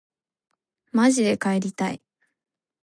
[0.93, 2.01] まじで帰りたい